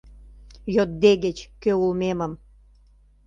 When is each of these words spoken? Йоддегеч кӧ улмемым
Йоддегеч 0.75 1.37
кӧ 1.61 1.71
улмемым 1.83 2.33